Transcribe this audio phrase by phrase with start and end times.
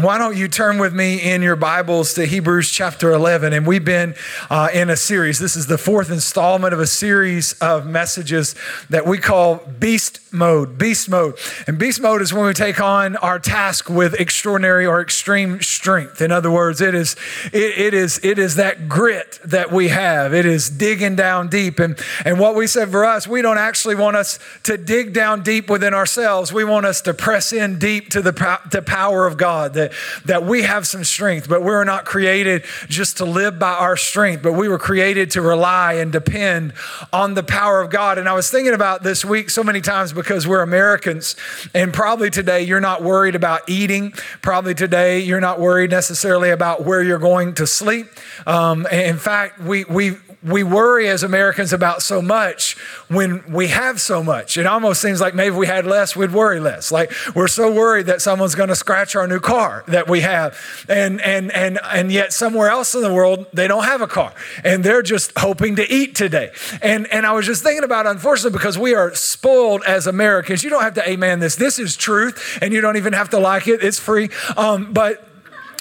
[0.00, 3.52] Why don't you turn with me in your Bibles to Hebrews chapter 11?
[3.52, 4.14] And we've been
[4.48, 5.38] uh, in a series.
[5.38, 8.54] This is the fourth installment of a series of messages
[8.88, 10.78] that we call Beast Mode.
[10.78, 11.38] Beast Mode.
[11.66, 16.22] And Beast Mode is when we take on our task with extraordinary or extreme strength.
[16.22, 17.14] In other words, it is,
[17.52, 20.32] it, it is, it is that grit that we have.
[20.32, 21.78] It is digging down deep.
[21.78, 25.42] And, and what we said for us, we don't actually want us to dig down
[25.42, 26.50] deep within ourselves.
[26.50, 29.92] We want us to press in deep to the, the power of God that,
[30.24, 34.42] that we have some strength, but we're not created just to live by our strength,
[34.42, 36.72] but we were created to rely and depend
[37.12, 38.18] on the power of God.
[38.18, 41.36] And I was thinking about this week so many times because we're Americans,
[41.74, 44.12] and probably today you're not worried about eating.
[44.40, 48.06] Probably today you're not worried necessarily about where you're going to sleep.
[48.46, 52.76] Um, in fact, we, we, we worry as Americans about so much
[53.08, 54.56] when we have so much.
[54.56, 56.90] It almost seems like maybe we had less, we'd worry less.
[56.90, 60.58] Like we're so worried that someone's going to scratch our new car that we have.
[60.88, 64.32] And, and, and, and yet somewhere else in the world, they don't have a car
[64.64, 66.50] and they're just hoping to eat today.
[66.82, 70.70] And, and I was just thinking about, unfortunately, because we are spoiled as Americans, you
[70.70, 71.54] don't have to amen this.
[71.54, 73.82] This is truth and you don't even have to like it.
[73.82, 74.30] It's free.
[74.56, 75.28] Um, but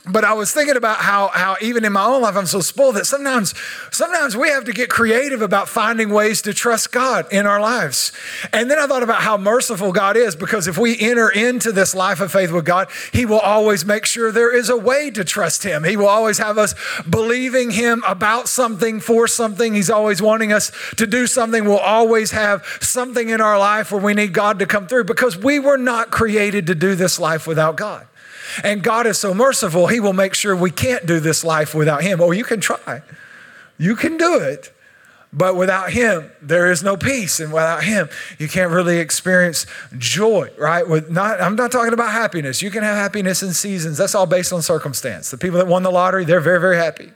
[0.08, 2.96] but I was thinking about how, how even in my own life, I'm so spoiled
[2.96, 3.54] that sometimes,
[3.92, 8.12] sometimes we have to get creative about finding ways to trust God in our lives.
[8.52, 11.94] And then I thought about how merciful God is because if we enter into this
[11.94, 15.24] life of faith with God, He will always make sure there is a way to
[15.24, 15.84] trust Him.
[15.84, 16.74] He will always have us
[17.08, 19.76] believing Him about something, for something.
[19.76, 21.64] He's always wanting us to do something.
[21.64, 25.38] We'll always have something in our life where we need God to come through because
[25.38, 28.08] we were not created to do this life without God.
[28.64, 32.04] And God is so merciful, He will make sure we can't do this life without
[32.04, 32.22] Him.
[32.22, 33.02] Oh, you can try,
[33.78, 34.74] you can do it.
[35.34, 37.40] But without him, there is no peace.
[37.40, 39.66] And without him, you can't really experience
[39.98, 40.88] joy, right?
[40.88, 42.62] With not, I'm not talking about happiness.
[42.62, 43.98] You can have happiness in seasons.
[43.98, 45.32] That's all based on circumstance.
[45.32, 47.12] The people that won the lottery, they're very, very happy.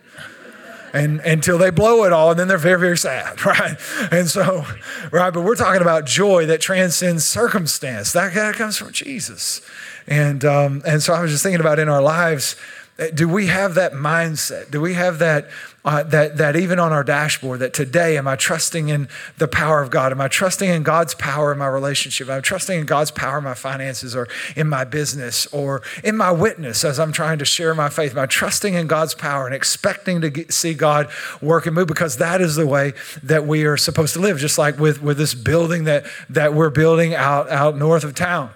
[0.94, 3.78] And until they blow it all, and then they're very, very sad, right?
[4.12, 4.66] And so,
[5.12, 8.14] right, but we're talking about joy that transcends circumstance.
[8.14, 9.60] That, that comes from Jesus.
[10.08, 12.56] And, um, and so I was just thinking about in our lives,
[13.00, 14.70] eh, do we have that mindset?
[14.70, 15.50] Do we have that,
[15.84, 19.08] uh, that, that even on our dashboard, that today, am I trusting in
[19.40, 20.12] the power of God?
[20.12, 22.30] Am I trusting in God's power in my relationship?
[22.30, 26.16] Am I trusting in God's power in my finances or in my business or in
[26.16, 28.12] my witness as I'm trying to share my faith?
[28.12, 31.10] Am I trusting in God's power and expecting to get, see God
[31.42, 31.88] work and move?
[31.88, 35.18] Because that is the way that we are supposed to live, just like with, with
[35.18, 38.52] this building that, that we're building out, out north of town.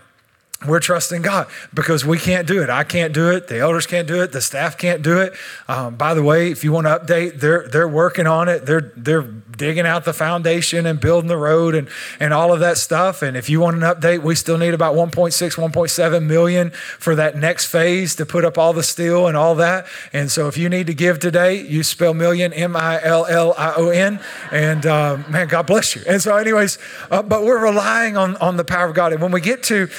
[0.68, 2.70] We're trusting God because we can't do it.
[2.70, 3.48] I can't do it.
[3.48, 4.34] The elders can't do it.
[4.34, 5.34] The staff can't do it.
[5.70, 8.66] Um, by the way, if you want to update, they're they're working on it.
[8.66, 11.88] They're they're digging out the foundation and building the road and,
[12.20, 13.22] and all of that stuff.
[13.22, 17.36] And if you want an update, we still need about 1.6, 1.7 million for that
[17.36, 19.86] next phase to put up all the steel and all that.
[20.14, 23.54] And so if you need to give today, you spell million M I L L
[23.58, 24.20] I O N.
[24.52, 26.04] And uh, man, God bless you.
[26.08, 26.78] And so, anyways,
[27.12, 29.14] uh, but we're relying on, on the power of God.
[29.14, 29.90] And when we get to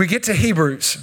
[0.07, 0.97] get to Hebrews,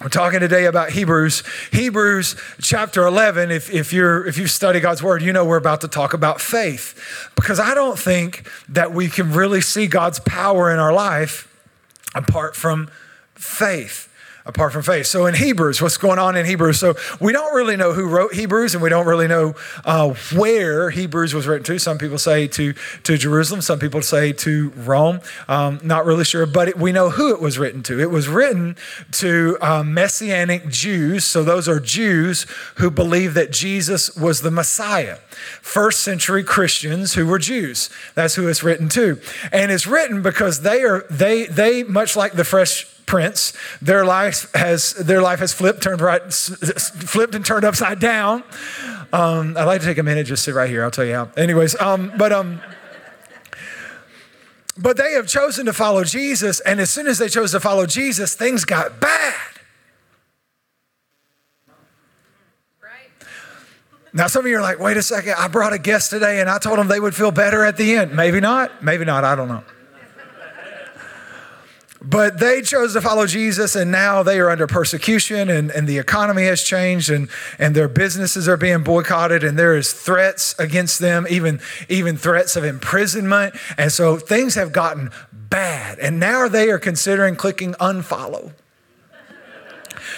[0.00, 1.42] we're talking today about Hebrews.
[1.72, 5.80] Hebrews chapter 11, if, if, you're, if you study God's word, you know we're about
[5.80, 7.30] to talk about faith.
[7.34, 11.50] Because I don't think that we can really see God's power in our life
[12.14, 12.90] apart from
[13.34, 14.12] faith
[14.46, 15.06] apart from faith.
[15.06, 16.78] So in Hebrews, what's going on in Hebrews?
[16.78, 20.90] So we don't really know who wrote Hebrews, and we don't really know uh, where
[20.90, 21.78] Hebrews was written to.
[21.78, 25.20] Some people say to to Jerusalem, some people say to Rome.
[25.48, 28.00] Um, not really sure, but it, we know who it was written to.
[28.00, 28.76] It was written
[29.12, 31.24] to uh, Messianic Jews.
[31.24, 32.46] So those are Jews
[32.76, 35.16] who believe that Jesus was the Messiah.
[35.60, 37.90] First century Christians who were Jews.
[38.14, 39.20] That's who it's written to,
[39.50, 43.52] and it's written because they are they they much like the fresh prince.
[43.80, 48.42] Their life has their life has flipped, turned right, flipped and turned upside down.
[49.12, 50.84] Um, I'd like to take a minute just sit right here.
[50.84, 51.30] I'll tell you how.
[51.36, 52.60] Anyways, um, but um,
[54.76, 57.86] but they have chosen to follow Jesus, and as soon as they chose to follow
[57.86, 59.34] Jesus, things got bad.
[64.16, 66.48] Now, some of you are like, wait a second, I brought a guest today and
[66.48, 68.16] I told them they would feel better at the end.
[68.16, 69.62] Maybe not, maybe not, I don't know.
[72.16, 75.98] But they chose to follow Jesus, and now they are under persecution, and, and the
[75.98, 77.28] economy has changed, and,
[77.58, 81.60] and their businesses are being boycotted, and there is threats against them, even,
[81.90, 83.54] even threats of imprisonment.
[83.76, 85.98] And so things have gotten bad.
[85.98, 88.52] And now they are considering clicking unfollow.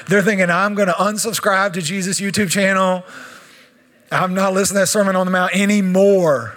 [0.06, 3.02] They're thinking, I'm going to unsubscribe to Jesus' YouTube channel.
[4.12, 6.56] I'm not listening to that Sermon on the Mount anymore.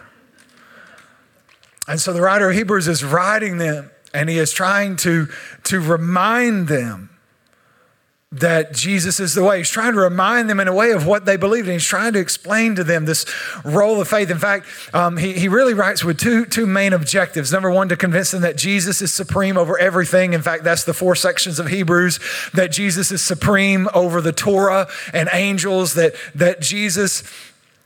[1.88, 5.28] And so the writer of Hebrews is writing them and he is trying to,
[5.64, 7.10] to remind them
[8.34, 9.58] that Jesus is the way.
[9.58, 12.14] He's trying to remind them in a way of what they believed, and he's trying
[12.14, 13.26] to explain to them this
[13.66, 14.32] role of faith.
[14.32, 17.52] In fact, um, he, he really writes with two, two main objectives.
[17.52, 20.32] Number one, to convince them that Jesus is supreme over everything.
[20.32, 22.22] In fact, that's the four sections of Hebrews
[22.54, 27.24] that Jesus is supreme over the Torah and angels, that, that Jesus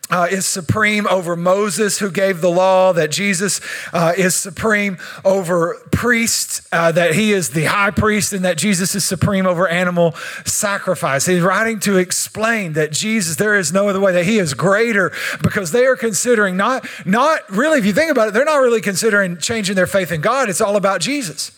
[0.09, 3.59] uh, is supreme over Moses, who gave the law, that Jesus
[3.91, 8.93] uh, is supreme over priests, uh, that he is the high priest, and that Jesus
[8.93, 10.13] is supreme over animal
[10.45, 11.25] sacrifice.
[11.25, 15.11] He's writing to explain that Jesus, there is no other way, that he is greater
[15.41, 18.81] because they are considering not, not really, if you think about it, they're not really
[18.81, 20.49] considering changing their faith in God.
[20.49, 21.51] It's all about Jesus.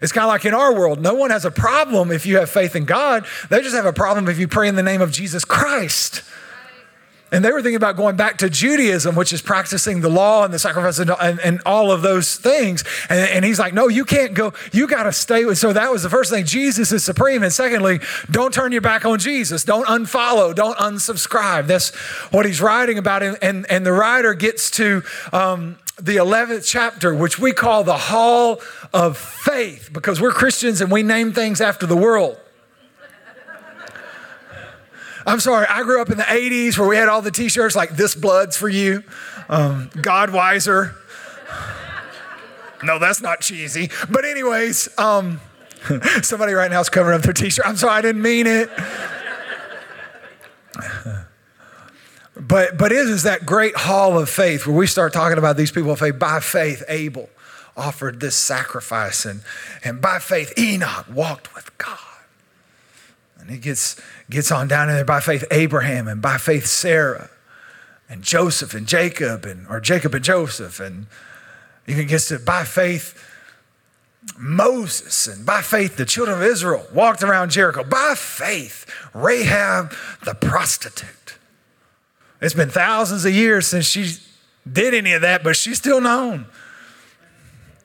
[0.00, 1.00] It's kind of like in our world.
[1.00, 3.26] No one has a problem if you have faith in God.
[3.48, 6.22] They just have a problem if you pray in the name of Jesus Christ.
[7.34, 10.54] And they were thinking about going back to Judaism, which is practicing the law and
[10.54, 12.84] the sacrifice and, and, and all of those things.
[13.10, 14.52] And, and, he's like, no, you can't go.
[14.70, 15.58] You got to stay with.
[15.58, 16.44] So that was the first thing.
[16.44, 17.42] Jesus is supreme.
[17.42, 17.98] And secondly,
[18.30, 19.64] don't turn your back on Jesus.
[19.64, 20.54] Don't unfollow.
[20.54, 21.66] Don't unsubscribe.
[21.66, 21.92] That's
[22.30, 23.24] what he's writing about.
[23.24, 25.02] And, and, and the writer gets to
[25.32, 28.60] um, the 11th chapter, which we call the Hall
[28.92, 32.38] of Faith, because we're Christians and we name things after the world.
[35.26, 37.74] I'm sorry, I grew up in the 80s where we had all the t shirts
[37.74, 39.02] like This Blood's for You,
[39.48, 40.94] um, God Wiser.
[42.82, 43.90] No, that's not cheesy.
[44.10, 45.40] But, anyways, um,
[46.22, 47.66] somebody right now is covering up their t shirt.
[47.66, 48.70] I'm sorry, I didn't mean it.
[52.36, 55.70] but but it is that great hall of faith where we start talking about these
[55.70, 57.28] people of faith by faith abel
[57.76, 59.42] offered this sacrifice and
[59.84, 62.13] and by faith enoch walked with god
[63.44, 64.00] and he gets
[64.30, 67.28] gets on down in there by faith Abraham and by faith Sarah
[68.08, 71.06] and Joseph and Jacob and or Jacob and Joseph and
[71.86, 73.32] even gets to by faith
[74.38, 77.84] Moses and by faith the children of Israel walked around Jericho.
[77.84, 79.92] By faith Rahab
[80.24, 81.36] the prostitute.
[82.40, 84.16] It's been thousands of years since she
[84.70, 86.46] did any of that, but she's still known.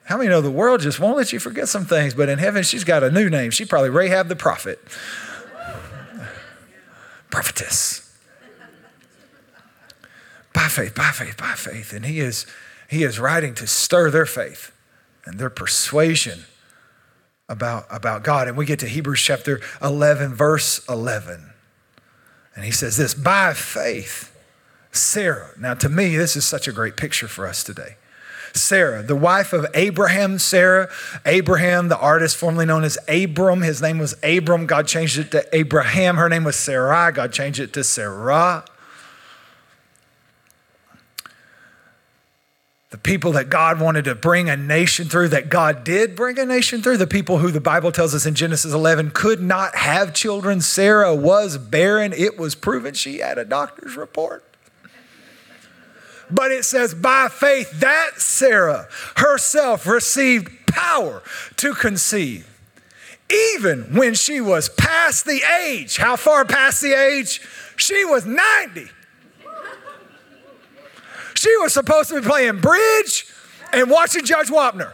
[0.05, 2.63] How many know the world just won't let you forget some things, but in heaven
[2.63, 3.51] she's got a new name.
[3.51, 4.79] She probably Rahab the prophet
[7.29, 8.05] prophetess.
[10.53, 11.93] By faith, by faith, by faith.
[11.93, 12.45] And he is,
[12.89, 14.71] he is writing to stir their faith
[15.25, 16.45] and their persuasion
[17.47, 18.47] about, about God.
[18.47, 21.51] And we get to Hebrews chapter 11, verse 11.
[22.55, 24.35] And he says this by faith,
[24.91, 25.51] Sarah.
[25.57, 27.95] Now, to me, this is such a great picture for us today.
[28.54, 30.90] Sarah, the wife of Abraham, Sarah.
[31.25, 34.66] Abraham, the artist formerly known as Abram, his name was Abram.
[34.66, 36.18] God changed it to Abraham.
[36.18, 37.12] Her name was Sarai.
[37.12, 38.66] God changed it to Sarah.
[42.90, 46.46] The people that God wanted to bring a nation through, that God did bring a
[46.46, 50.12] nation through, the people who the Bible tells us in Genesis 11 could not have
[50.16, 50.60] children.
[50.60, 52.13] Sarah was barren.
[52.13, 54.49] It was proven she had a doctor's report.
[56.31, 58.87] But it says, by faith, that Sarah
[59.17, 61.23] herself received power
[61.57, 62.47] to conceive,
[63.29, 65.97] even when she was past the age.
[65.97, 67.41] How far past the age?
[67.77, 68.87] She was 90.
[71.35, 73.25] She was supposed to be playing bridge
[73.71, 74.93] and watching Judge Wapner.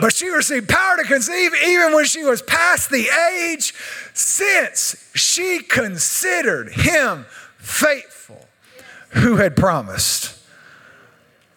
[0.00, 3.74] But she received power to conceive even when she was past the age,
[4.14, 7.26] since she considered him
[7.58, 8.48] faithful
[9.10, 10.38] who had promised.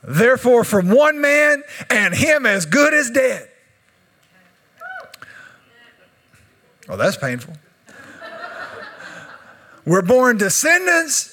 [0.03, 3.49] Therefore, from one man and him as good as dead.
[6.89, 7.55] Oh, that's painful.
[9.85, 11.32] We're born descendants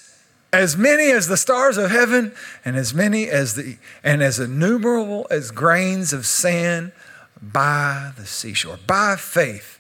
[0.53, 2.33] as many as the stars of heaven
[2.65, 6.93] and as many as the and as innumerable as grains of sand
[7.41, 8.79] by the seashore.
[8.87, 9.79] By faith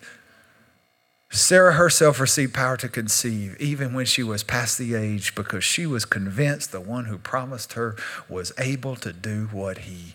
[1.33, 5.87] sarah herself received power to conceive even when she was past the age because she
[5.87, 7.95] was convinced the one who promised her
[8.29, 10.15] was able to do what he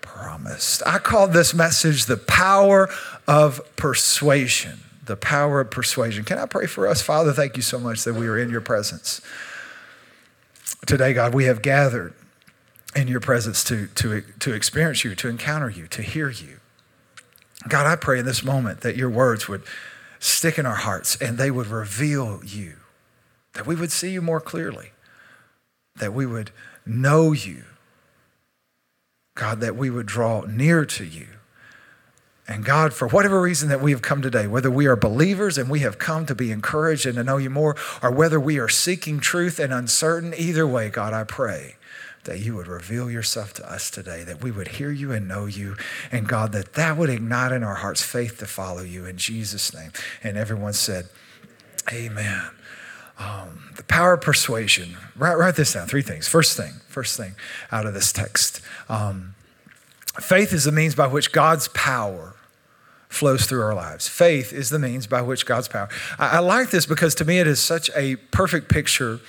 [0.00, 0.82] promised.
[0.84, 2.88] I call this message the power
[3.28, 4.80] of persuasion.
[5.04, 6.24] The power of persuasion.
[6.24, 7.00] Can i pray for us?
[7.00, 9.20] Father thank you so much that we are in your presence
[10.86, 12.14] Today, God, we have gathered
[12.94, 16.60] in your presence to, to, to experience you, to encounter you, to hear you.
[17.68, 19.62] God, I pray in this moment that your words would
[20.20, 22.74] stick in our hearts and they would reveal you,
[23.54, 24.92] that we would see you more clearly,
[25.96, 26.52] that we would
[26.86, 27.64] know you.
[29.34, 31.26] God, that we would draw near to you
[32.48, 35.68] and God, for whatever reason that we have come today, whether we are believers and
[35.68, 38.68] we have come to be encouraged and to know you more, or whether we are
[38.68, 41.74] seeking truth and uncertain, either way, God, I pray
[42.24, 45.46] that you would reveal yourself to us today, that we would hear you and know
[45.46, 45.76] you.
[46.12, 49.74] And God, that that would ignite in our hearts faith to follow you in Jesus'
[49.74, 49.92] name.
[50.22, 51.08] And everyone said,
[51.92, 52.50] Amen.
[53.18, 54.96] Um, the power of persuasion.
[55.16, 55.86] Write, write this down.
[55.86, 56.28] Three things.
[56.28, 57.34] First thing, first thing
[57.72, 58.60] out of this text.
[58.88, 59.34] Um,
[60.20, 62.35] faith is the means by which God's power
[63.08, 64.08] flows through our lives.
[64.08, 65.88] Faith is the means by which God's power.
[66.18, 69.20] I, I like this because to me it is such a perfect picture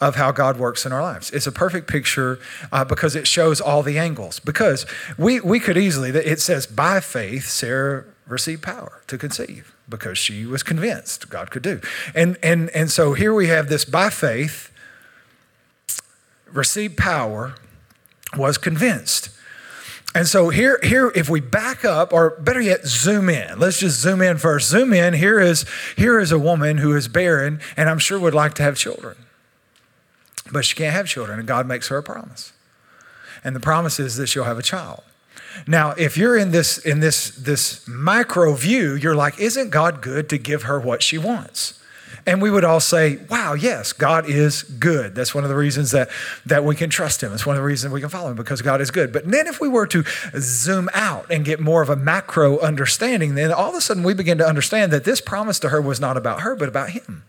[0.00, 1.30] of how God works in our lives.
[1.30, 2.38] It's a perfect picture
[2.70, 4.40] uh, because it shows all the angles.
[4.40, 4.84] Because
[5.16, 10.44] we, we could easily, it says, by faith, Sarah received power to conceive because she
[10.44, 11.80] was convinced God could do.
[12.14, 14.70] And, and, and so here we have this by faith,
[16.52, 17.54] received power,
[18.36, 19.30] was convinced.
[20.16, 23.58] And so here, here, if we back up, or better yet, zoom in.
[23.58, 24.66] Let's just zoom in first.
[24.66, 25.12] Zoom in.
[25.12, 28.62] Here is, here is a woman who is barren, and I'm sure would like to
[28.62, 29.18] have children,
[30.50, 32.54] but she can't have children, and God makes her a promise.
[33.44, 35.02] And the promise is that she'll have a child.
[35.66, 40.30] Now, if you're in this in this this micro view, you're like, isn't God good
[40.30, 41.78] to give her what she wants?
[42.26, 45.14] And we would all say, wow, yes, God is good.
[45.14, 46.10] That's one of the reasons that,
[46.44, 47.32] that we can trust him.
[47.32, 49.12] It's one of the reasons we can follow him because God is good.
[49.12, 50.02] But then if we were to
[50.38, 54.12] zoom out and get more of a macro understanding, then all of a sudden we
[54.12, 57.22] begin to understand that this promise to her was not about her, but about him.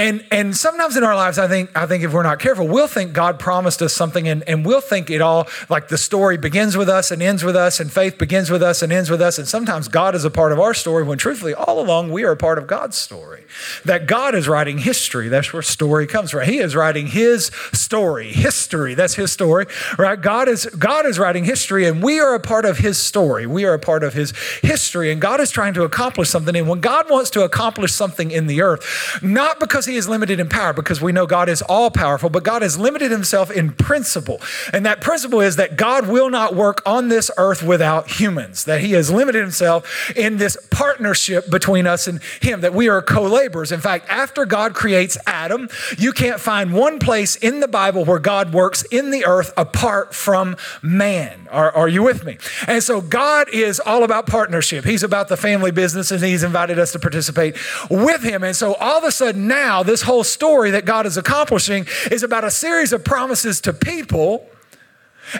[0.00, 2.86] And, and sometimes in our lives, I think, I think if we're not careful, we'll
[2.86, 6.74] think God promised us something and, and we'll think it all like the story begins
[6.74, 9.38] with us and ends with us, and faith begins with us and ends with us.
[9.38, 12.30] And sometimes God is a part of our story when truthfully, all along, we are
[12.30, 13.44] a part of God's story.
[13.84, 15.28] That God is writing history.
[15.28, 16.44] That's where story comes from.
[16.44, 18.94] He is writing his story, history.
[18.94, 19.66] That's his story,
[19.98, 20.18] right?
[20.18, 23.44] God is, God is writing history, and we are a part of his story.
[23.44, 26.56] We are a part of his history, and God is trying to accomplish something.
[26.56, 30.40] And when God wants to accomplish something in the earth, not because he is limited
[30.40, 33.72] in power because we know God is all powerful, but God has limited himself in
[33.72, 34.40] principle.
[34.72, 38.80] And that principle is that God will not work on this earth without humans, that
[38.80, 43.22] he has limited himself in this partnership between us and him, that we are co
[43.22, 43.72] laborers.
[43.72, 45.68] In fact, after God creates Adam,
[45.98, 50.14] you can't find one place in the Bible where God works in the earth apart
[50.14, 51.48] from man.
[51.50, 52.38] Are, are you with me?
[52.66, 54.84] And so God is all about partnership.
[54.84, 57.56] He's about the family business and he's invited us to participate
[57.90, 58.44] with him.
[58.44, 61.86] And so all of a sudden now, now, this whole story that God is accomplishing
[62.10, 64.44] is about a series of promises to people.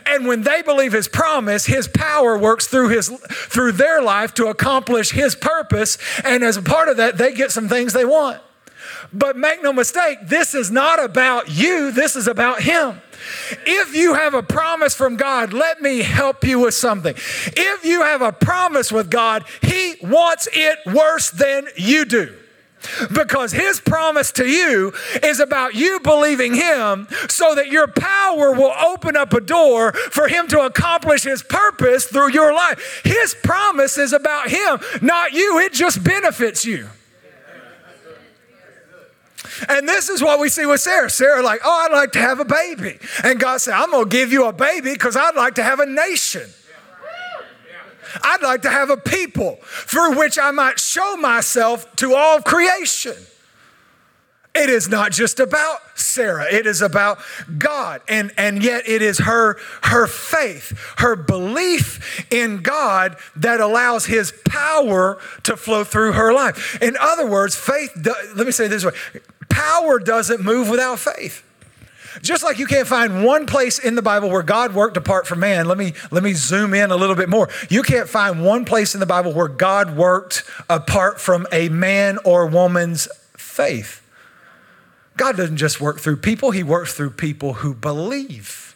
[0.06, 4.46] And when they believe his promise, his power works through his through their life to
[4.46, 5.98] accomplish his purpose.
[6.24, 8.40] And as a part of that, they get some things they want.
[9.12, 13.02] But make no mistake, this is not about you, this is about him.
[13.66, 17.16] If you have a promise from God, let me help you with something.
[17.16, 22.39] If you have a promise with God, He wants it worse than you do.
[23.12, 28.72] Because his promise to you is about you believing him so that your power will
[28.72, 33.02] open up a door for him to accomplish his purpose through your life.
[33.04, 35.58] His promise is about him, not you.
[35.58, 36.88] It just benefits you.
[39.68, 41.10] And this is what we see with Sarah.
[41.10, 42.98] Sarah, like, oh, I'd like to have a baby.
[43.24, 45.80] And God said, I'm going to give you a baby because I'd like to have
[45.80, 46.48] a nation.
[48.22, 53.14] I'd like to have a people through which I might show myself to all creation.
[54.52, 56.52] It is not just about Sarah.
[56.52, 57.20] It is about
[57.56, 58.02] God.
[58.08, 64.32] And, and yet it is her, her faith, her belief in God that allows his
[64.44, 66.82] power to flow through her life.
[66.82, 67.92] In other words, faith,
[68.34, 68.92] let me say this way
[69.48, 71.44] power doesn't move without faith.
[72.22, 75.40] Just like you can't find one place in the Bible where God worked apart from
[75.40, 77.48] man, let me, let me zoom in a little bit more.
[77.68, 82.18] You can't find one place in the Bible where God worked apart from a man
[82.24, 84.00] or woman's faith.
[85.16, 88.69] God doesn't just work through people, He works through people who believe.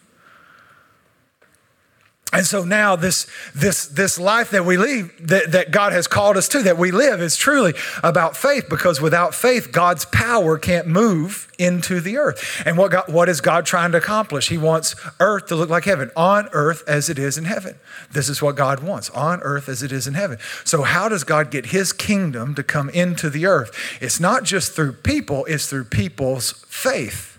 [2.35, 6.37] And so now this, this, this life that we live, that, that God has called
[6.37, 10.89] us to, that we live, is truly about faith because without faith, God's power can't
[10.89, 12.63] move into the earth.
[12.67, 14.49] And what, God, what is God trying to accomplish?
[14.49, 17.77] He wants earth to look like heaven, on earth as it is in heaven.
[18.11, 20.39] This is what God wants, on earth as it is in heaven.
[20.65, 23.71] So how does God get his kingdom to come into the earth?
[24.01, 27.34] It's not just through people, it's through people's faith.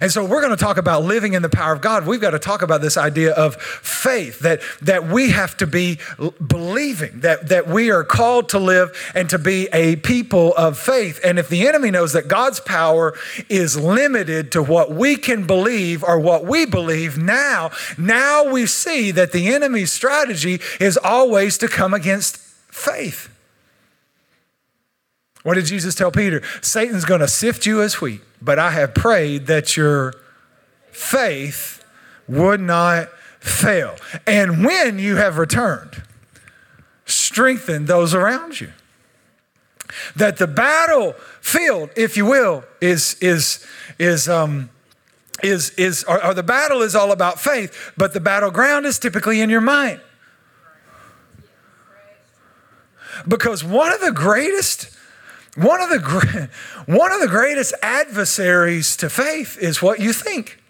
[0.00, 2.06] And so we're going to talk about living in the power of God.
[2.06, 5.98] We've got to talk about this idea of faith that, that we have to be
[6.44, 11.20] believing, that, that we are called to live and to be a people of faith.
[11.24, 13.14] And if the enemy knows that God's power
[13.48, 19.10] is limited to what we can believe or what we believe, now, now we see
[19.12, 23.28] that the enemy's strategy is always to come against faith.
[25.46, 26.42] What did Jesus tell Peter?
[26.60, 30.12] Satan's going to sift you as wheat, but I have prayed that your
[30.90, 31.84] faith
[32.26, 33.94] would not fail.
[34.26, 36.02] And when you have returned,
[37.04, 38.72] strengthen those around you.
[40.16, 43.64] That the battlefield, if you will, is is
[44.00, 44.68] is um
[45.44, 49.40] is is or, or the battle is all about faith, but the battleground is typically
[49.40, 50.00] in your mind.
[53.28, 54.95] Because one of the greatest
[55.56, 56.50] one of the
[56.86, 60.62] one of the greatest adversaries to faith is what you think.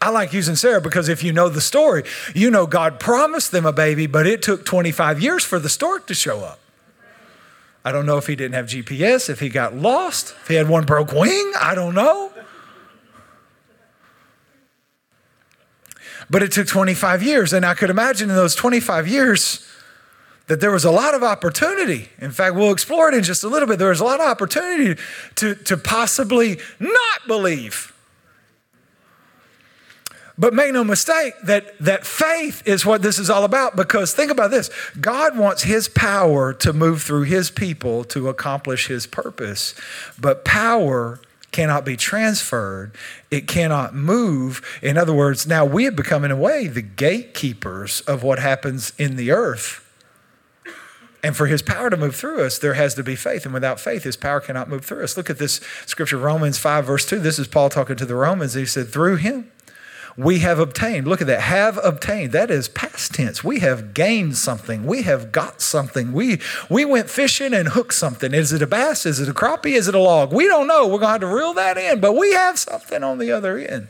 [0.00, 3.66] I like using Sarah because if you know the story, you know God promised them
[3.66, 6.60] a baby, but it took 25 years for the stork to show up.
[7.84, 10.68] I don't know if he didn't have GPS, if he got lost, if he had
[10.68, 12.32] one broke wing, I don't know.
[16.30, 19.67] But it took 25 years, and I could imagine in those 25 years
[20.48, 22.08] that there was a lot of opportunity.
[22.18, 23.78] In fact, we'll explore it in just a little bit.
[23.78, 25.00] There was a lot of opportunity
[25.36, 27.94] to, to possibly not believe
[30.38, 34.30] but make no mistake that, that faith is what this is all about because think
[34.30, 39.74] about this God wants His power to move through His people to accomplish His purpose.
[40.18, 42.92] But power cannot be transferred,
[43.30, 44.62] it cannot move.
[44.80, 48.92] In other words, now we have become, in a way, the gatekeepers of what happens
[48.96, 49.84] in the earth.
[51.22, 53.44] And for his power to move through us, there has to be faith.
[53.44, 55.16] And without faith, his power cannot move through us.
[55.16, 57.18] Look at this scripture, Romans 5, verse 2.
[57.18, 58.54] This is Paul talking to the Romans.
[58.54, 59.50] He said, Through him,
[60.18, 61.06] we have obtained.
[61.06, 61.42] Look at that.
[61.42, 62.32] Have obtained.
[62.32, 63.44] That is past tense.
[63.44, 64.84] We have gained something.
[64.84, 66.12] We have got something.
[66.12, 68.34] We we went fishing and hooked something.
[68.34, 69.06] Is it a bass?
[69.06, 69.76] Is it a crappie?
[69.76, 70.32] Is it a log?
[70.32, 70.86] We don't know.
[70.86, 73.58] We're going to have to reel that in, but we have something on the other
[73.58, 73.86] end.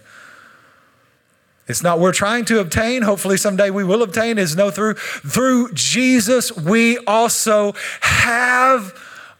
[1.68, 3.02] It's not we're trying to obtain.
[3.02, 4.38] Hopefully someday we will obtain.
[4.38, 8.94] Is no through through Jesus we also have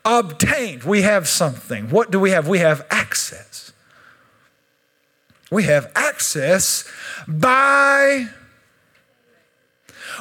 [0.05, 0.85] obtained.
[0.85, 1.91] We have something.
[1.91, 2.47] What do we have?
[2.47, 3.73] We have access.
[5.51, 6.85] We have access
[7.27, 8.29] by.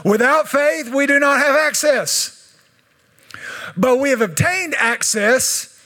[0.06, 2.56] Without faith, we do not have access.
[3.76, 5.77] But we have obtained access.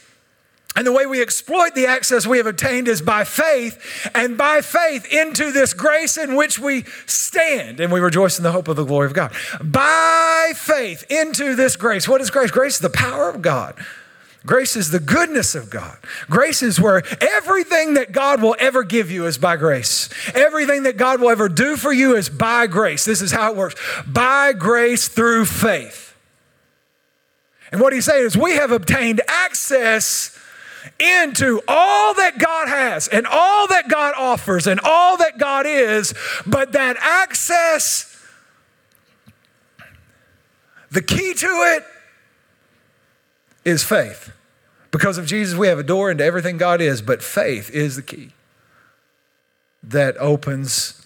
[0.82, 4.62] And the way we exploit the access we have obtained is by faith, and by
[4.62, 8.78] faith into this grace in which we stand, and we rejoice in the hope of
[8.78, 9.32] the glory of God.
[9.64, 12.08] By faith into this grace.
[12.08, 12.50] What is grace?
[12.50, 13.76] Grace is the power of God
[14.44, 15.98] Grace is the goodness of God.
[16.28, 20.10] Grace is where everything that God will ever give you is by grace.
[20.34, 23.06] Everything that God will ever do for you is by grace.
[23.06, 23.76] This is how it works
[24.08, 26.16] by grace through faith.
[27.72, 30.36] And what he's saying is, we have obtained access
[31.00, 36.14] into all that God has and all that God offers and all that God is,
[36.46, 38.18] but that access,
[40.90, 41.86] the key to it
[43.64, 44.32] is faith.
[44.92, 48.02] Because of Jesus, we have a door into everything God is, but faith is the
[48.02, 48.32] key
[49.84, 51.02] that opens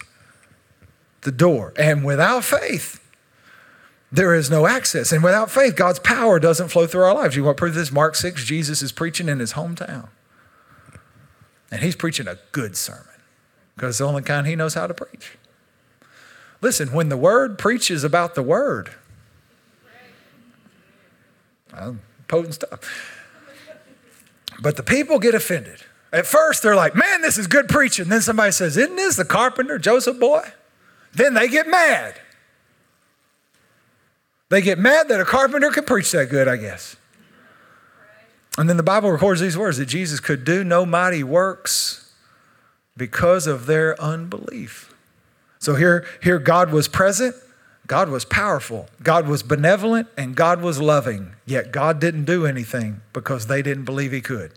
[1.22, 1.72] the door.
[1.78, 3.00] And without faith,
[4.12, 5.12] there is no access.
[5.12, 7.36] And without faith, God's power doesn't flow through our lives.
[7.36, 7.90] You want to prove this?
[7.90, 10.08] Mark 6, Jesus is preaching in his hometown.
[11.70, 13.04] And he's preaching a good sermon
[13.74, 15.36] because it's the only kind he knows how to preach.
[16.60, 18.90] Listen, when the word preaches about the word,
[22.28, 22.80] potent stuff.
[24.60, 25.82] But the people get offended.
[26.12, 28.08] At first, they're like, man, this is good preaching.
[28.08, 30.48] Then somebody says, isn't this the carpenter, Joseph boy?
[31.12, 32.14] Then they get mad.
[34.48, 36.96] They get mad that a carpenter can preach that good, I guess.
[38.58, 42.14] And then the Bible records these words that Jesus could do no mighty works
[42.96, 44.94] because of their unbelief.
[45.58, 47.34] So here, here God was present
[47.86, 51.32] God was powerful, God was benevolent, and God was loving.
[51.46, 54.52] Yet God didn't do anything because they didn't believe He could.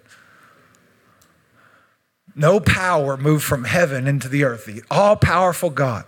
[2.35, 4.65] No power moved from heaven into the earth.
[4.65, 6.05] The all powerful God.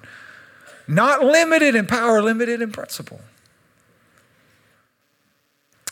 [0.87, 3.21] Not limited in power, limited in principle.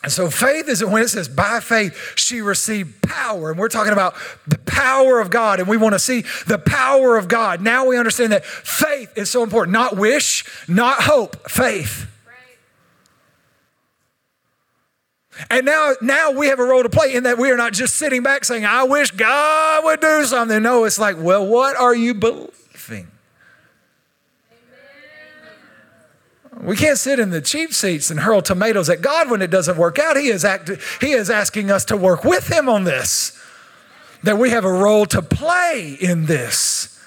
[0.02, 3.50] And so faith is when it says by faith she received power.
[3.50, 4.14] And we're talking about
[4.46, 7.60] the power of God and we want to see the power of God.
[7.60, 9.72] Now we understand that faith is so important.
[9.72, 12.06] Not wish, not hope, faith.
[15.48, 17.96] And now, now we have a role to play in that we are not just
[17.96, 20.62] sitting back saying, I wish God would do something.
[20.62, 22.50] No, it's like, well, what are you believing?
[26.62, 29.78] We can't sit in the cheap seats and hurl tomatoes at God when it doesn't
[29.78, 30.16] work out.
[30.16, 30.70] He is, act-
[31.00, 33.38] he is asking us to work with Him on this,
[34.22, 36.98] that we have a role to play in this.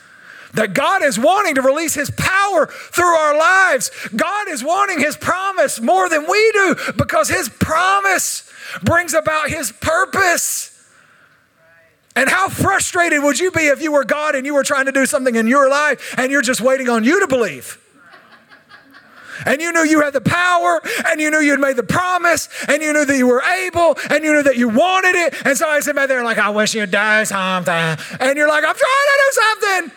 [0.53, 3.91] That God is wanting to release His power through our lives.
[4.15, 8.51] God is wanting His promise more than we do because His promise
[8.83, 10.69] brings about His purpose.
[12.15, 14.91] And how frustrated would you be if you were God and you were trying to
[14.91, 17.82] do something in your life and you're just waiting on you to believe?
[19.45, 22.81] And you knew you had the power, and you knew you'd made the promise, and
[22.81, 25.33] you knew that you were able, and you knew that you wanted it.
[25.45, 27.73] And somebody said back there, like, I wish you'd do something.
[28.19, 29.91] And you're like, I'm trying to do something.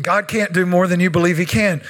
[0.00, 1.82] God can't do more than you believe He can.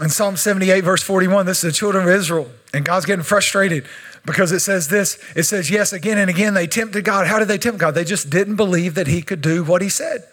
[0.00, 3.86] In Psalm 78, verse 41, this is the children of Israel, and God's getting frustrated
[4.24, 7.26] because it says this it says, Yes, again and again they tempted God.
[7.26, 7.94] How did they tempt God?
[7.94, 10.26] They just didn't believe that He could do what He said.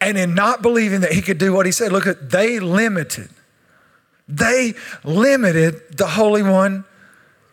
[0.00, 3.30] And in not believing that He could do what He said, look at, they limited.
[4.28, 6.84] They limited the Holy One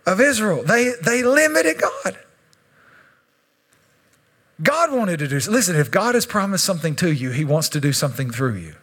[0.05, 0.63] of Israel.
[0.63, 2.17] They, they limited God.
[4.61, 5.35] God wanted to do.
[5.49, 8.75] Listen, if God has promised something to you, He wants to do something through you.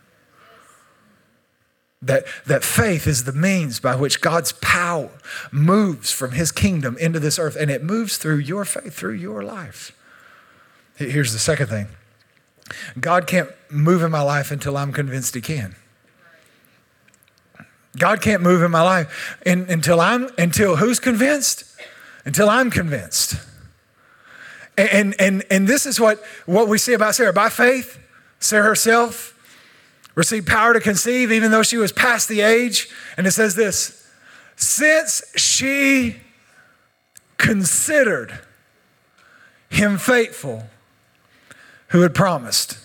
[2.01, 5.11] That, that faith is the means by which God's power
[5.51, 9.43] moves from His kingdom into this earth, and it moves through your faith, through your
[9.43, 9.93] life.
[10.97, 11.89] Here's the second thing
[13.01, 15.75] God can't move in my life until I'm convinced He can.
[17.97, 21.65] God can't move in my life in, until I'm until who's convinced?
[22.25, 23.37] Until I'm convinced.
[24.77, 27.33] And, and, and this is what, what we see about Sarah.
[27.33, 27.99] By faith,
[28.39, 29.35] Sarah herself
[30.19, 32.91] received power to conceive, even though she was past the age.
[33.17, 34.05] And it says this
[34.57, 36.17] since she
[37.37, 38.41] considered
[39.71, 40.65] him faithful
[41.91, 42.79] who had promised.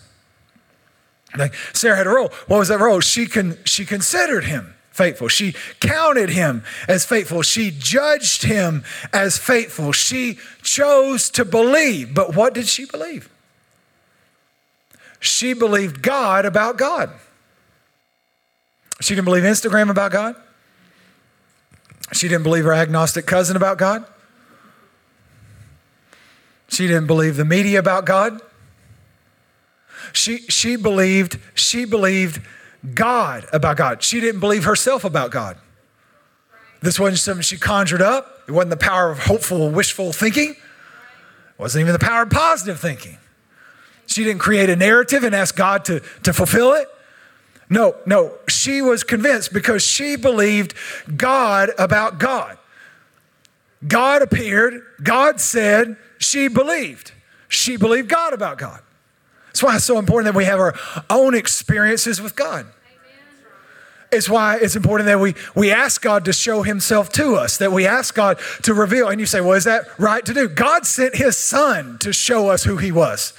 [1.36, 2.32] Like Sarah had a role.
[2.46, 3.00] What was that role?
[3.00, 5.28] She, con, she considered him faithful.
[5.28, 7.42] She counted him as faithful.
[7.42, 9.92] She judged him as faithful.
[9.92, 12.14] She chose to believe.
[12.14, 13.33] But what did she believe?
[15.24, 17.10] She believed God about God.
[19.00, 20.36] She didn't believe Instagram about God.
[22.12, 24.04] She didn't believe her agnostic cousin about God.
[26.68, 28.42] She didn't believe the media about God.
[30.12, 32.42] She, she believed, she believed
[32.94, 34.04] God about God.
[34.04, 35.58] She didn't believe herself about God.
[36.82, 38.42] This wasn't something she conjured up.
[38.50, 40.50] It wasn't the power of hopeful, wishful thinking.
[40.50, 40.58] It
[41.58, 43.20] wasn't even the power of positive thinking.
[44.06, 46.88] She didn't create a narrative and ask God to, to fulfill it.
[47.70, 48.34] No, no.
[48.48, 50.76] She was convinced because she believed
[51.16, 52.58] God about God.
[53.88, 57.12] God appeared, God said, she believed.
[57.50, 58.80] She believed God about God.
[59.48, 60.74] That's why it's so important that we have our
[61.10, 62.66] own experiences with God.
[64.12, 67.72] It's why it's important that we, we ask God to show Himself to us, that
[67.72, 69.10] we ask God to reveal.
[69.10, 70.48] And you say, well, is that right to do?
[70.48, 73.34] God sent His Son to show us who He was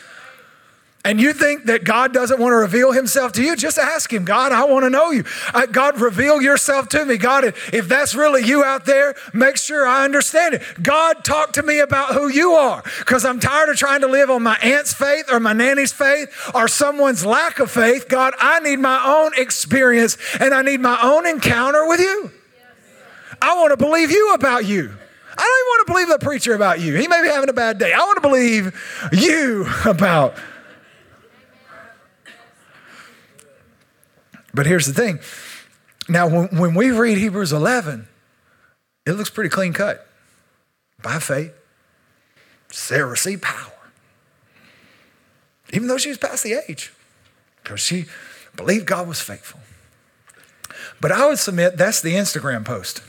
[1.05, 4.25] and you think that God doesn't want to reveal himself to you, just ask him,
[4.25, 5.25] God, I want to know you.
[5.53, 7.19] I, God, reveal yourself to me.
[7.19, 10.63] God, if that's really you out there, make sure I understand it.
[10.83, 14.31] God, talk to me about who you are because I'm tired of trying to live
[14.31, 18.09] on my aunt's faith or my nanny's faith or someone's lack of faith.
[18.09, 22.31] God, I need my own experience and I need my own encounter with you.
[23.43, 24.91] I want to believe you about you.
[25.37, 26.95] I don't even want to believe the preacher about you.
[26.95, 27.93] He may be having a bad day.
[27.93, 30.39] I want to believe you about
[34.55, 35.19] But here's the thing.
[36.09, 38.07] Now, when, when we read Hebrews 11,
[39.07, 40.07] it looks pretty clean cut.
[41.03, 41.53] By faith,
[42.71, 43.73] Sarah received power.
[45.73, 46.93] Even though she was past the age,
[47.63, 48.07] because she
[48.57, 49.61] believed God was faithful.
[51.01, 53.03] But I would submit that's the Instagram post.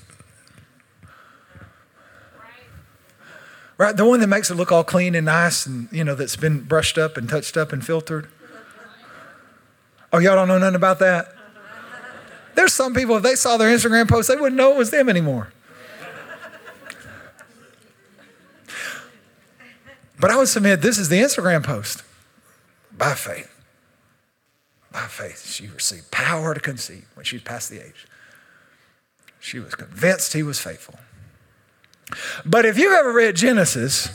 [3.78, 3.96] Right?
[3.96, 6.62] The one that makes it look all clean and nice and, you know, that's been
[6.62, 8.30] brushed up and touched up and filtered.
[10.14, 11.35] Oh, y'all don't know nothing about that?
[12.56, 15.10] There's some people, if they saw their Instagram post, they wouldn't know it was them
[15.10, 15.52] anymore.
[20.20, 22.04] But I would submit this is the Instagram post.
[22.98, 23.52] By faith.
[24.92, 28.08] By faith, she received power to conceive when she past the age.
[29.42, 30.96] She was convinced he was faithful.
[32.46, 34.10] But if you've ever read Genesis,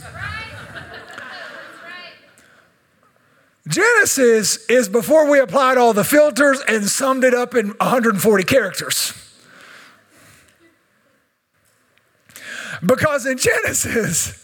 [3.67, 9.13] Genesis is before we applied all the filters and summed it up in 140 characters.
[12.83, 14.41] Because in Genesis,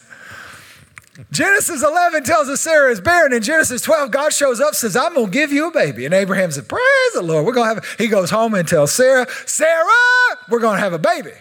[1.31, 3.33] Genesis 11 tells us Sarah is barren.
[3.33, 6.05] In Genesis 12, God shows up, says, I'm going to give you a baby.
[6.05, 7.45] And Abraham said, Praise the Lord.
[7.45, 10.93] We're going to have, he goes home and tells Sarah, Sarah, we're going to have
[10.93, 11.31] a baby.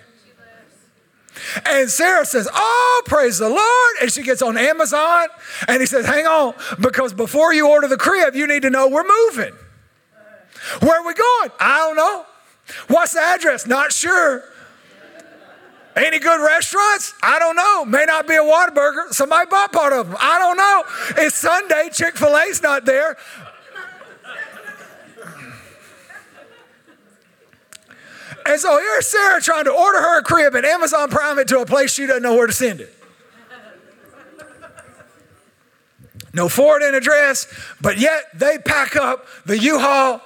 [1.64, 3.96] And Sarah says, Oh, praise the Lord.
[4.00, 5.28] And she gets on Amazon
[5.68, 8.88] and he says, Hang on, because before you order the crib, you need to know
[8.88, 9.54] we're moving.
[10.80, 11.50] Where are we going?
[11.60, 12.26] I don't know.
[12.88, 13.66] What's the address?
[13.66, 14.42] Not sure.
[15.96, 17.14] Any good restaurants?
[17.22, 17.86] I don't know.
[17.86, 19.12] May not be a Whataburger.
[19.12, 20.16] Somebody bought part of them.
[20.20, 21.24] I don't know.
[21.24, 21.88] It's Sunday.
[21.90, 23.16] Chick fil A's not there.
[28.48, 31.60] And so here's Sarah trying to order her a crib and Amazon Prime it to
[31.60, 32.92] a place she doesn't know where to send it.
[36.32, 37.46] No forwarding address,
[37.80, 40.20] but yet they pack up the U-Haul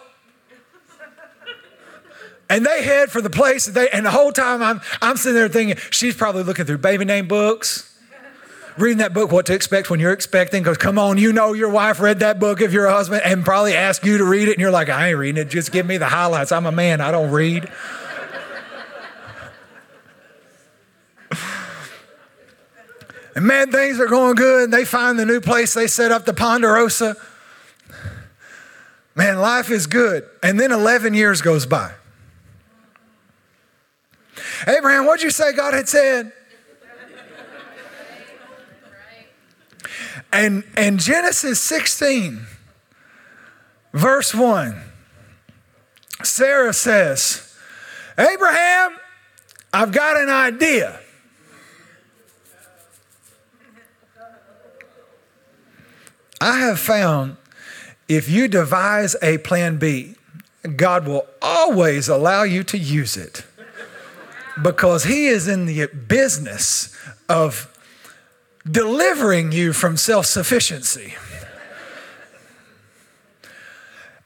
[2.48, 5.48] and they head for the place they, and the whole time I'm, I'm sitting there
[5.48, 7.96] thinking, she's probably looking through baby name books,
[8.76, 11.70] reading that book, What to Expect When You're Expecting, because come on, you know your
[11.70, 14.52] wife read that book if you're a husband and probably asked you to read it,
[14.52, 16.50] and you're like, I ain't reading it, just give me the highlights.
[16.50, 17.70] I'm a man, I don't read.
[23.40, 24.70] And man, things are going good.
[24.70, 25.72] They find the new place.
[25.72, 27.16] They set up the Ponderosa.
[29.14, 30.28] Man, life is good.
[30.42, 31.90] And then 11 years goes by.
[34.68, 36.32] Abraham, what'd you say God had said?
[40.30, 42.44] And, and Genesis 16,
[43.94, 44.82] verse 1,
[46.24, 47.56] Sarah says,
[48.18, 48.98] Abraham,
[49.72, 51.00] I've got an idea.
[56.40, 57.36] I have found
[58.08, 60.16] if you devise a plan B,
[60.76, 63.44] God will always allow you to use it
[64.62, 66.96] because He is in the business
[67.28, 67.66] of
[68.68, 71.14] delivering you from self sufficiency.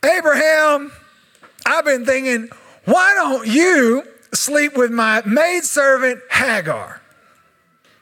[0.05, 0.93] Abraham,
[1.67, 2.49] I've been thinking,
[2.85, 7.01] why don't you sleep with my maidservant Hagar?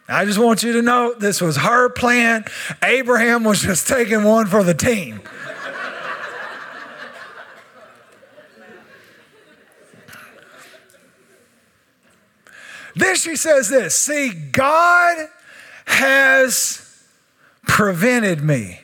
[0.09, 2.45] I just want you to know this was her plan.
[2.83, 5.21] Abraham was just taking one for the team.
[12.95, 15.29] then she says this See, God
[15.87, 17.07] has
[17.67, 18.81] prevented me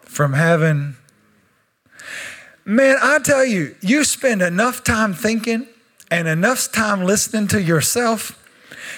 [0.00, 0.96] from having.
[2.64, 5.66] Man, I tell you, you spend enough time thinking
[6.12, 8.38] and enough time listening to yourself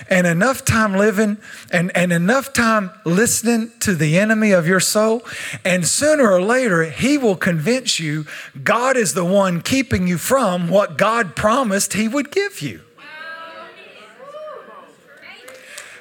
[0.09, 1.39] and enough time living
[1.71, 5.23] and, and enough time listening to the enemy of your soul,
[5.65, 8.27] and sooner or later, he will convince you
[8.63, 12.81] God is the one keeping you from what God promised he would give you.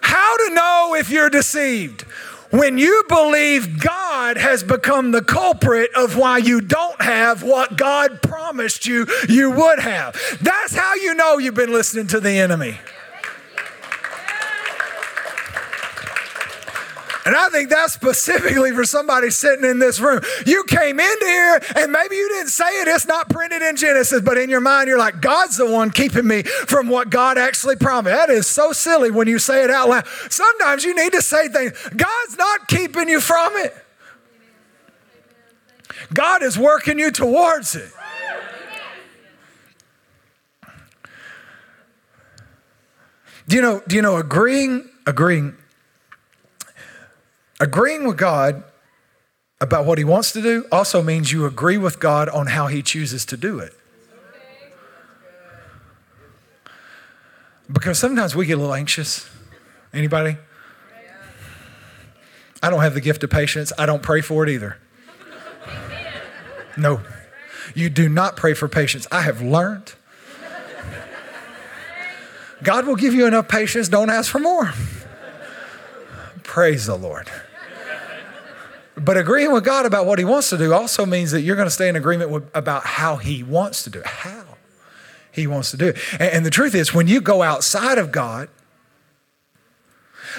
[0.02, 2.04] How to know if you're deceived?
[2.54, 8.22] When you believe God has become the culprit of why you don't have what God
[8.22, 10.16] promised you you would have.
[10.40, 12.78] That's how you know you've been listening to the enemy.
[17.26, 20.22] And I think that's specifically for somebody sitting in this room.
[20.46, 24.22] You came into here and maybe you didn't say it, it's not printed in Genesis,
[24.22, 27.78] but in your mind, you're like, God's the one keeping me from what God actually
[27.78, 28.14] promised.
[28.16, 30.08] That is so silly when you say it out loud.
[30.30, 33.74] Sometimes you need to say things, God's not keeping you from it.
[36.14, 37.92] God is working you towards it.
[43.48, 45.56] Do you know, do you know agreeing, agreeing
[47.64, 48.62] Agreeing with God
[49.62, 52.82] about what He wants to do also means you agree with God on how He
[52.82, 53.74] chooses to do it.
[57.72, 59.30] Because sometimes we get a little anxious.
[59.94, 60.36] Anybody?
[62.62, 63.72] I don't have the gift of patience.
[63.78, 64.78] I don't pray for it either.
[66.76, 67.00] No.
[67.74, 69.08] You do not pray for patience.
[69.10, 69.94] I have learned.
[72.62, 73.88] God will give you enough patience.
[73.88, 74.74] Don't ask for more.
[76.44, 77.30] Praise the Lord.
[79.04, 81.68] But agreeing with God about what He wants to do also means that you're going
[81.68, 84.06] to stay in agreement with, about how He wants to do it.
[84.06, 84.46] How
[85.32, 85.98] He wants to do it.
[86.14, 88.50] And, and the truth is, when you go outside of God,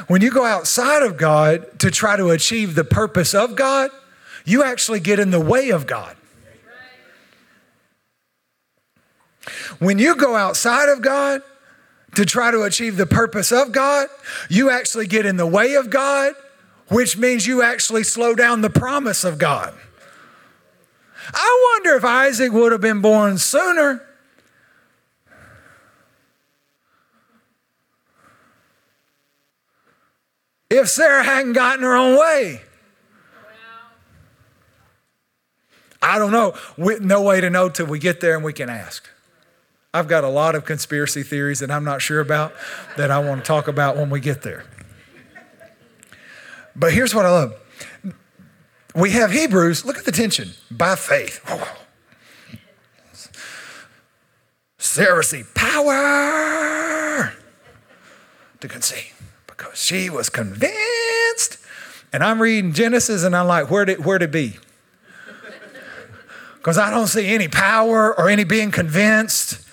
[0.07, 3.91] when you go outside of God to try to achieve the purpose of God,
[4.45, 6.17] you actually get in the way of God.
[9.79, 11.43] When you go outside of God
[12.15, 14.09] to try to achieve the purpose of God,
[14.49, 16.35] you actually get in the way of God
[16.89, 19.75] which means you actually slow down the promise of God.
[21.33, 24.07] I wonder if Isaac would have been born sooner.
[30.69, 32.61] If Sarah hadn't gotten her own way.
[36.03, 36.55] I don't know.
[36.77, 39.09] We, no way to know till we get there and we can ask.
[39.95, 42.53] I've got a lot of conspiracy theories that I'm not sure about
[42.97, 44.65] that I want to talk about when we get there.
[46.77, 47.55] But here's what I love
[48.95, 51.41] we have Hebrews, look at the tension by faith.
[51.49, 51.77] Oh,
[54.79, 57.33] Sarah power
[58.61, 59.13] to conceive
[59.47, 61.59] because she was convinced.
[62.13, 64.57] And I'm reading Genesis and I'm like, where'd it, where'd it be?
[66.57, 69.69] Because I don't see any power or any being convinced.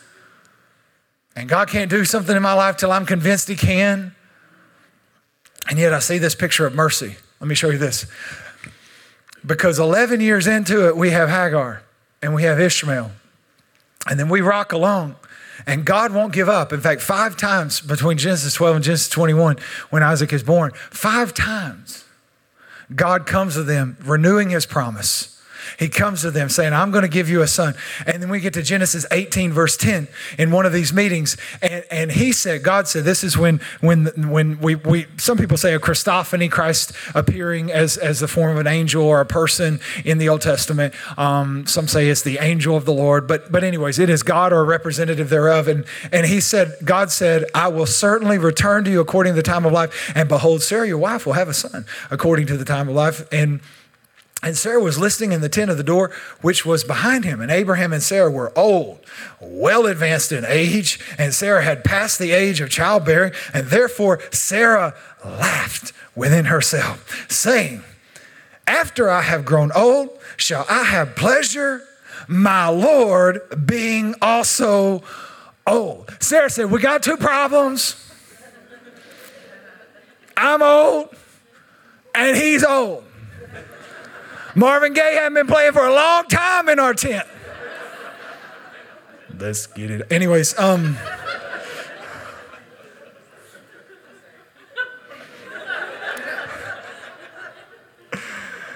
[1.38, 4.14] And God can't do something in my life till I'm convinced He can.
[5.70, 7.18] And yet I see this picture of mercy.
[7.40, 8.06] Let me show you this.
[9.46, 11.84] Because 11 years into it, we have Hagar
[12.22, 13.12] and we have Ishmael.
[14.10, 15.16] And then we rock along.
[15.68, 16.74] And God won't give up.
[16.74, 19.58] In fact, five times between Genesis 12 and Genesis 21,
[19.92, 22.04] when Isaac is born, five times
[22.94, 25.41] God comes to them, renewing his promise
[25.78, 27.76] he comes to them saying, I'm going to give you a son.
[28.06, 31.38] And then we get to Genesis 18, verse 10 in one of these meetings.
[31.62, 35.58] And, and he said, God said, this is when, when, when we, we, some people
[35.58, 39.80] say a Christophany, Christ appearing as, as the form of an angel or a person
[40.06, 40.94] in the Old Testament.
[41.18, 43.28] Um, some say it's the angel of the Lord.
[43.28, 45.68] But, but anyways, it is God or a representative thereof.
[45.68, 49.44] And, and he said, God said, I will certainly return to you according to the
[49.44, 50.12] time of life.
[50.16, 53.28] And behold, Sarah, your wife, will have a son according to the time of life.
[53.32, 53.62] And
[54.44, 57.42] and Sarah was listening in the tent of the door, which was behind him.
[57.42, 59.00] And Abraham and Sarah were old,
[59.40, 63.34] well advanced in age, and Sarah had passed the age of childbearing.
[63.54, 67.84] And therefore, Sarah laughed within herself, saying,
[68.66, 71.84] After I have grown old, shall I have pleasure,
[72.28, 75.04] my Lord being also
[75.68, 76.10] old.
[76.20, 77.96] Sarah said, We got two problems.
[80.36, 81.16] I'm old,
[82.16, 83.04] and he's old.
[84.56, 87.28] Marvin Gaye hadn't been playing for a long time in our tent.
[89.38, 90.12] Let's get it.
[90.12, 90.98] Anyways, um.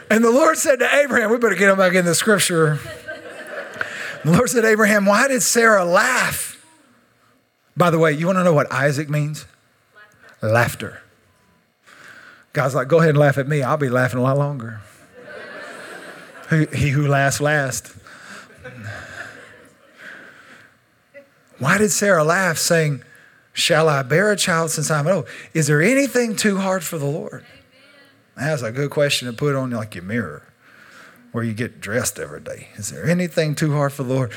[0.10, 2.80] And the Lord said to Abraham, we better get him back in the scripture.
[4.24, 6.64] The Lord said to Abraham, Why did Sarah laugh?
[7.76, 9.46] By the way, you want to know what Isaac means?
[10.42, 10.54] Laughter.
[10.54, 11.02] Laughter.
[12.54, 13.62] God's like, Go ahead and laugh at me.
[13.62, 14.82] I'll be laughing a lot longer.
[16.50, 17.94] He who laughs last.
[21.58, 23.04] Why did Sarah laugh, saying,
[23.54, 25.28] Shall I bear a child since I'm old?
[25.54, 27.46] Is there anything too hard for the Lord?
[28.36, 30.44] That's a good question to put on like your mirror
[31.32, 32.68] where you get dressed every day.
[32.76, 34.32] Is there anything too hard for the Lord?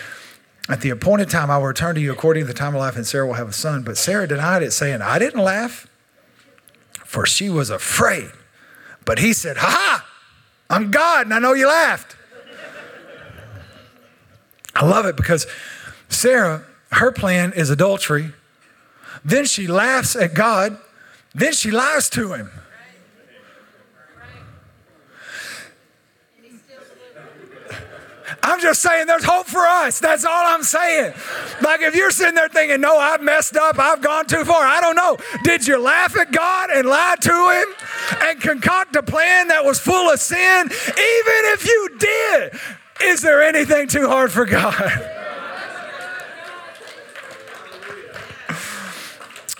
[0.68, 2.94] At the appointed time, I will return to you according to the time of life,
[2.94, 3.82] and Sarah will have a son.
[3.82, 5.88] But Sarah denied it, saying, I didn't laugh,
[7.04, 8.30] for she was afraid.
[9.04, 10.07] But he said, Ha ha!
[10.70, 12.16] I'm God and I know you laughed.
[14.74, 15.46] I love it because
[16.08, 18.32] Sarah, her plan is adultery.
[19.24, 20.78] Then she laughs at God.
[21.34, 22.50] Then she lies to him.
[28.42, 29.98] I'm just saying there's hope for us.
[30.00, 31.12] That's all I'm saying.
[31.62, 34.64] Like if you're sitting there thinking, no, I've messed up, I've gone too far.
[34.64, 35.16] I don't know.
[35.42, 39.78] Did you laugh at God and lie to Him and concoct a plan that was
[39.78, 40.66] full of sin?
[40.66, 42.60] Even if you did,
[43.02, 45.14] is there anything too hard for God?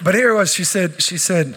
[0.01, 1.57] But here it was she said, she said,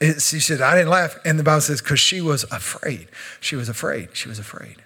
[0.00, 1.18] she said, I didn't laugh.
[1.24, 3.08] And the Bible says, because she was afraid.
[3.40, 4.10] She was afraid.
[4.12, 4.82] She was afraid.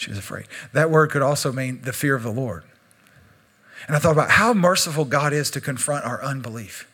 [0.00, 0.46] She was afraid.
[0.72, 2.64] That word could also mean the fear of the Lord.
[3.86, 6.88] And I thought about how merciful God is to confront our unbelief.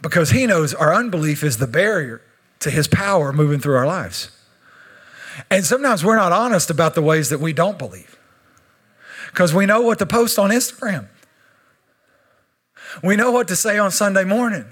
[0.00, 2.22] Because He knows our unbelief is the barrier
[2.60, 4.30] to His power moving through our lives.
[5.50, 8.18] And sometimes we're not honest about the ways that we don't believe.
[9.26, 11.08] Because we know what to post on Instagram,
[13.02, 14.64] we know what to say on Sunday morning.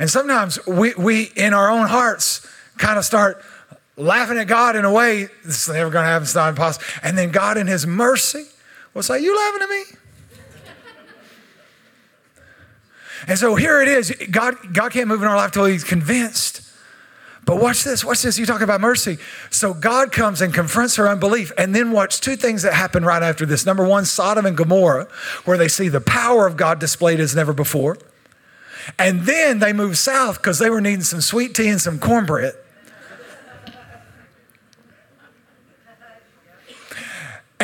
[0.00, 2.44] And sometimes we, we in our own hearts,
[2.78, 3.42] kind of start
[3.96, 6.24] laughing at God in a way this is never going to happen.
[6.24, 6.86] It's not impossible.
[7.02, 8.44] And then God, in His mercy,
[8.94, 9.82] will say, "You laughing at me?"
[13.28, 14.12] and so here it is.
[14.30, 16.62] God, God can't move in our life till He's convinced.
[17.46, 18.38] But watch this, watch this.
[18.38, 19.18] You talk about mercy.
[19.50, 21.52] So God comes and confronts her unbelief.
[21.56, 23.64] And then watch two things that happen right after this.
[23.64, 25.06] Number one, Sodom and Gomorrah,
[25.44, 27.98] where they see the power of God displayed as never before.
[28.98, 32.54] And then they move south because they were needing some sweet tea and some cornbread.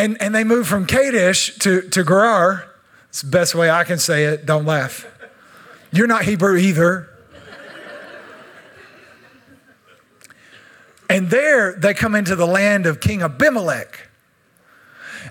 [0.02, 2.68] And, and they moved from Kadesh to, to Gerar.
[3.08, 4.44] It's the best way I can say it.
[4.44, 5.06] Don't laugh.
[5.92, 7.08] You're not Hebrew either.
[11.08, 14.08] And there they come into the land of King Abimelech.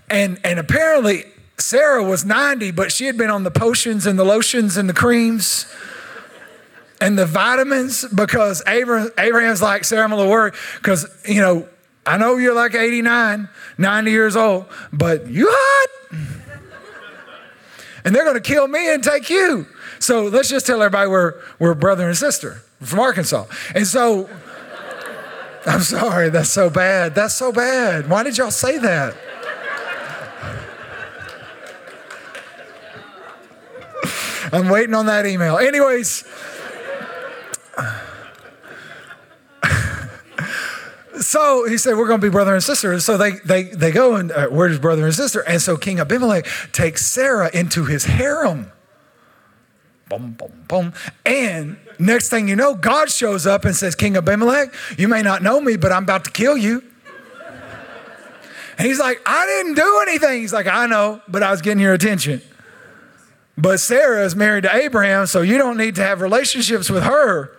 [0.10, 1.26] And, and apparently
[1.58, 4.94] Sarah was 90, but she had been on the potions and the lotions and the
[4.94, 5.66] creams
[7.02, 11.68] and the vitamins because Abraham, Abraham's like, Sarah, I'm a little worried because, you know,
[12.06, 15.89] I know you're like 89, 90 years old, but you hot.
[18.04, 19.68] and they're going to kill me and take you.
[19.99, 23.45] So let's just tell everybody we're, we're brother and sister from Arkansas.
[23.76, 24.30] And so,
[25.66, 27.14] I'm sorry, that's so bad.
[27.14, 28.10] That's so bad.
[28.10, 29.16] Why did y'all say that?
[34.52, 35.60] I'm waiting on that email.
[35.60, 36.24] Anyways,
[41.20, 42.99] so he said, We're going to be brother and sister.
[42.99, 45.41] So they, they, they go and uh, where's brother and sister?
[45.41, 48.72] And so King Abimelech takes Sarah into his harem.
[50.09, 50.93] Boom, boom, boom.
[51.26, 55.41] And next thing you know, God shows up and says, King Abimelech, you may not
[55.41, 56.84] know me, but I'm about to kill you.
[58.78, 60.41] And he's like, I didn't do anything.
[60.41, 62.41] He's like, I know, but I was getting your attention.
[63.57, 67.55] But Sarah is married to Abraham, so you don't need to have relationships with her.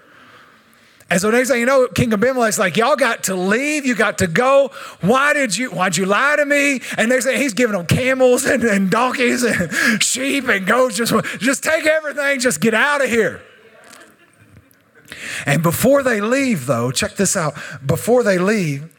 [1.13, 3.85] And so next thing you know, King Abimelech's like, y'all got to leave.
[3.85, 4.71] You got to go.
[5.03, 6.81] Why did you, why'd you lie to me?
[6.97, 9.71] And next thing he's giving them camels and, and donkeys and
[10.03, 10.97] sheep and goats.
[10.97, 12.41] Just, just take everything.
[12.41, 13.43] Just get out of here.
[15.45, 17.57] And before they leave, though, check this out.
[17.85, 18.91] Before they leave,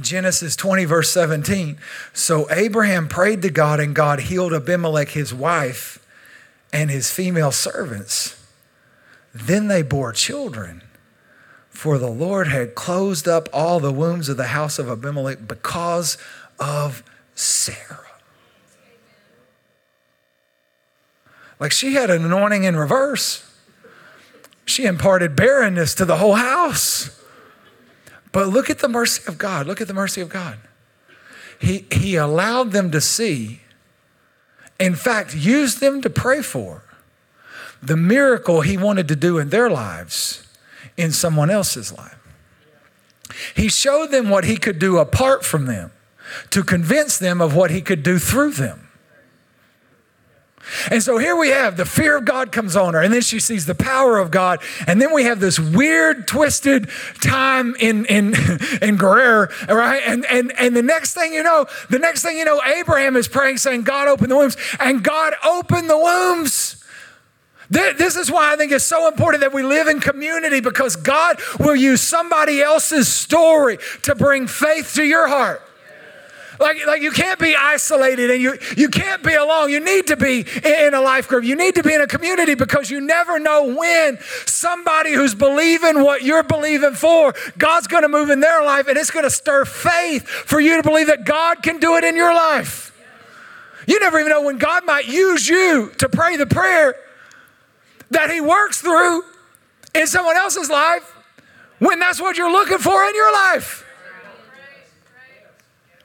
[0.00, 1.78] Genesis 20, verse 17.
[2.12, 5.98] So Abraham prayed to God, and God healed Abimelech, his wife,
[6.72, 8.40] and his female servants.
[9.34, 10.82] Then they bore children
[11.78, 16.18] for the Lord had closed up all the wombs of the house of Abimelech because
[16.58, 17.04] of
[17.36, 18.04] Sarah.
[21.60, 23.48] Like she had an anointing in reverse.
[24.64, 27.16] She imparted barrenness to the whole house.
[28.32, 29.68] But look at the mercy of God.
[29.68, 30.58] Look at the mercy of God.
[31.60, 33.60] He, he allowed them to see,
[34.80, 36.82] in fact, used them to pray for
[37.80, 40.42] the miracle he wanted to do in their lives
[40.98, 42.18] in someone else's life.
[43.54, 45.92] He showed them what he could do apart from them
[46.50, 48.88] to convince them of what he could do through them.
[50.90, 53.40] And so here we have the fear of God comes on her, and then she
[53.40, 54.60] sees the power of God.
[54.86, 56.90] And then we have this weird, twisted
[57.22, 58.34] time in, in,
[58.82, 60.02] in Gerar, right?
[60.04, 63.28] And, and, and the next thing you know, the next thing you know, Abraham is
[63.28, 64.56] praying, saying, God open the wombs.
[64.78, 66.67] And God opened the wombs.
[67.70, 71.38] This is why I think it's so important that we live in community because God
[71.58, 75.62] will use somebody else's story to bring faith to your heart.
[76.60, 79.70] Like, like you can't be isolated and you, you can't be alone.
[79.70, 81.44] You need to be in a life group.
[81.44, 86.02] You need to be in a community because you never know when somebody who's believing
[86.02, 89.30] what you're believing for, God's going to move in their life and it's going to
[89.30, 92.86] stir faith for you to believe that God can do it in your life.
[93.86, 96.96] You never even know when God might use you to pray the prayer
[98.10, 99.22] that He works through
[99.94, 101.14] in someone else's life
[101.78, 103.84] when that's what you're looking for in your life.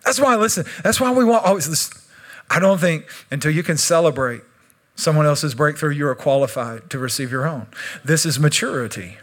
[0.06, 1.98] That's why, listen, that's why we want always listen.
[2.50, 4.42] I don't think until you can celebrate
[4.96, 7.68] someone else's breakthrough, you are qualified to receive your own.
[8.04, 9.18] This is maturity.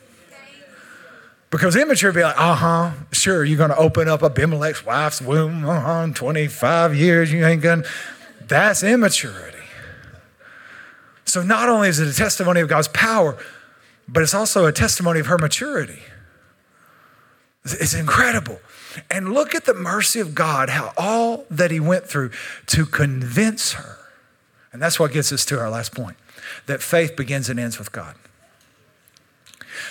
[1.51, 5.69] Because immature be like, uh huh, sure, you're going to open up Abimelech's wife's womb,
[5.69, 7.89] uh huh, 25 years, you ain't going to.
[8.47, 9.50] That's immaturity.
[11.31, 13.39] So not only is it a testimony of God's power,
[14.09, 16.01] but it's also a testimony of her maturity.
[17.65, 18.59] It's incredible.
[19.11, 22.31] And look at the mercy of God, how all that he went through
[22.67, 23.97] to convince her.
[24.73, 26.17] And that's what gets us to our last point
[26.67, 28.15] that faith begins and ends with God.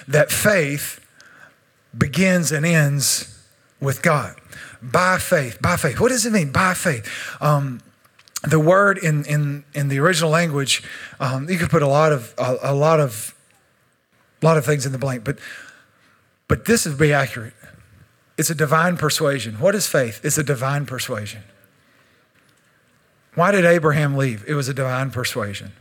[0.08, 1.00] That faith
[1.98, 3.40] begins and ends
[3.80, 4.36] with God.
[4.82, 6.00] By faith, by faith.
[6.00, 6.52] What does it mean?
[6.52, 7.08] By faith.
[7.40, 7.82] Um,
[8.44, 10.84] the word in, in, in the original language,
[11.20, 13.36] um, you could put a lot of a, a, lot of
[14.42, 15.40] a lot of things in the blank, but
[16.48, 17.54] but this would be accurate.
[18.38, 19.56] It's a divine persuasion.
[19.60, 20.22] What is faith?
[20.24, 21.44] It's a divine persuasion.
[23.36, 24.44] Why did Abraham leave?
[24.48, 25.74] It was a divine persuasion.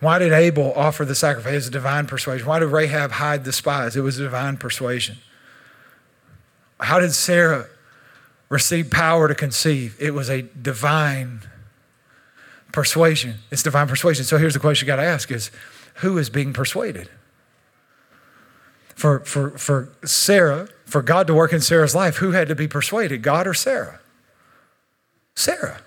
[0.00, 1.52] Why did Abel offer the sacrifice?
[1.52, 2.46] It was a divine persuasion.
[2.46, 3.96] Why did Rahab hide the spies?
[3.96, 5.16] It was a divine persuasion.
[6.80, 7.68] How did Sarah
[8.48, 9.96] received power to conceive.
[10.00, 11.42] It was a divine
[12.72, 13.36] persuasion.
[13.50, 14.24] It's divine persuasion.
[14.24, 15.50] So here's the question you got to ask is
[15.96, 17.08] who is being persuaded?
[18.94, 22.66] For, for, for Sarah, for God to work in Sarah's life, who had to be
[22.66, 24.00] persuaded, God or Sarah?
[25.36, 25.80] Sarah,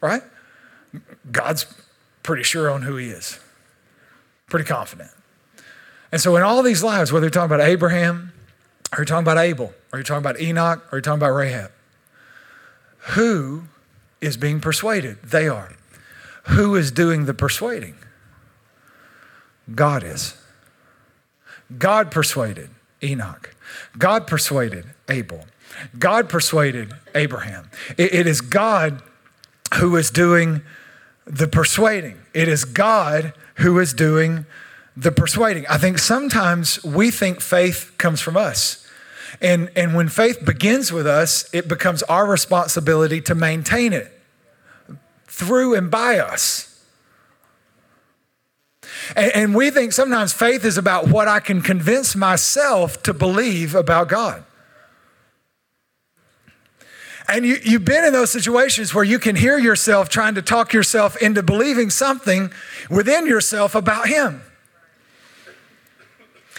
[0.00, 0.22] right?
[1.30, 1.66] God's
[2.24, 3.38] pretty sure on who he is,
[4.48, 5.10] pretty confident.
[6.10, 8.32] And so in all these lives, whether you're talking about Abraham,
[8.92, 11.70] or you're talking about Abel, or you're talking about Enoch, or you're talking about Rahab,
[13.12, 13.64] who
[14.20, 15.22] is being persuaded?
[15.22, 15.72] They are.
[16.48, 17.96] Who is doing the persuading?
[19.74, 20.36] God is.
[21.78, 22.70] God persuaded
[23.02, 23.54] Enoch.
[23.98, 25.46] God persuaded Abel.
[25.98, 27.70] God persuaded Abraham.
[27.96, 29.02] it, it is God
[29.74, 30.62] who is doing
[31.26, 32.18] the persuading.
[32.32, 34.46] It is God who is doing
[34.96, 35.66] the persuading.
[35.68, 38.83] I think sometimes we think faith comes from us.
[39.40, 44.12] And, and when faith begins with us, it becomes our responsibility to maintain it
[45.26, 46.70] through and by us.
[49.16, 53.74] And, and we think sometimes faith is about what I can convince myself to believe
[53.74, 54.44] about God.
[57.26, 60.72] And you, you've been in those situations where you can hear yourself trying to talk
[60.72, 62.52] yourself into believing something
[62.90, 64.42] within yourself about Him.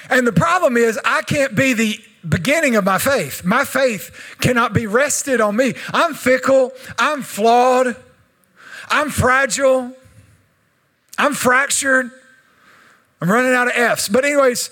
[0.09, 3.43] And the problem is, I can't be the beginning of my faith.
[3.43, 5.76] My faith cannot be rested on me.
[5.93, 7.95] I'm fickle, I'm flawed,
[8.89, 9.93] I'm fragile,
[11.17, 12.11] I'm fractured,
[13.21, 14.09] I'm running out of F's.
[14.09, 14.69] But, anyways,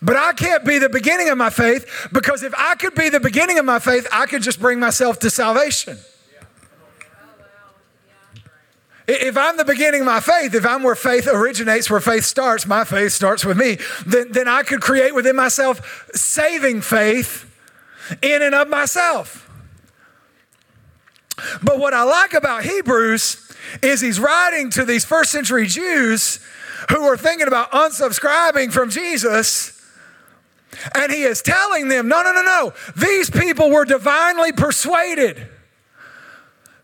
[0.00, 3.20] but I can't be the beginning of my faith because if I could be the
[3.20, 5.98] beginning of my faith, I could just bring myself to salvation.
[9.14, 12.66] If I'm the beginning of my faith, if I'm where faith originates, where faith starts,
[12.66, 17.48] my faith starts with me, then, then I could create within myself saving faith
[18.22, 19.50] in and of myself.
[21.62, 23.52] But what I like about Hebrews
[23.82, 26.40] is he's writing to these first century Jews
[26.88, 29.78] who are thinking about unsubscribing from Jesus
[30.94, 32.72] and he is telling them, no, no, no, no.
[32.96, 35.46] These people were divinely persuaded.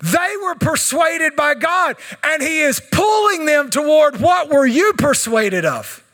[0.01, 5.64] They were persuaded by God, and he is pulling them toward what were you persuaded
[5.64, 6.05] of?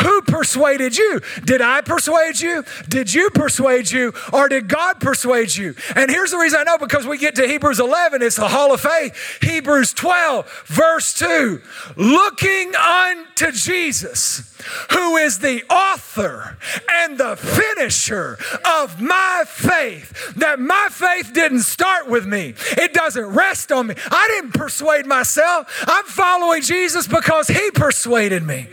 [0.00, 1.20] Who persuaded you?
[1.44, 2.64] Did I persuade you?
[2.88, 4.12] Did you persuade you?
[4.32, 5.74] Or did God persuade you?
[5.94, 8.72] And here's the reason I know because we get to Hebrews 11, it's the hall
[8.72, 9.38] of faith.
[9.42, 11.60] Hebrews 12, verse 2
[11.96, 14.54] looking unto Jesus,
[14.92, 16.56] who is the author
[16.90, 20.34] and the finisher of my faith.
[20.36, 23.94] That my faith didn't start with me, it doesn't rest on me.
[24.10, 25.84] I didn't persuade myself.
[25.86, 28.68] I'm following Jesus because he persuaded me.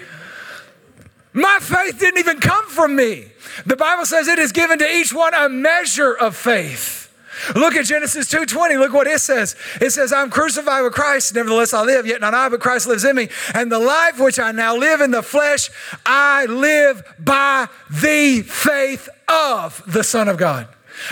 [1.34, 3.26] My faith didn't even come from me.
[3.66, 7.04] The Bible says it is given to each one a measure of faith.
[7.56, 8.78] Look at Genesis 2:20.
[8.78, 9.56] Look what it says.
[9.82, 13.04] It says, I'm crucified with Christ, nevertheless I live, yet not I, but Christ lives
[13.04, 13.30] in me.
[13.54, 15.70] And the life which I now live in the flesh,
[16.06, 20.68] I live by the faith of the Son of God.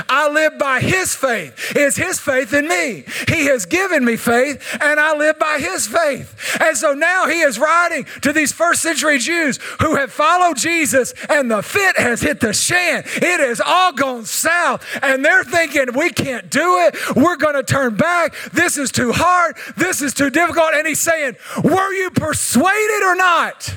[0.08, 1.74] I live by His faith.
[1.76, 3.06] It's His faith in me.
[3.28, 6.58] He has given me faith, and I live by His faith.
[6.62, 11.14] And so now He is writing to these first century Jews who have followed Jesus,
[11.30, 13.04] and the fit has hit the shan.
[13.06, 17.16] It has all gone south, and they're thinking, we can't do it.
[17.16, 18.36] We're going to turn back.
[18.54, 19.58] This is too hard.
[19.78, 20.74] This is too difficult.
[20.74, 23.76] And He's saying, Were you persuaded or not?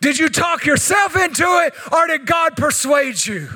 [0.00, 3.48] Did you talk yourself into it, or did God persuade you?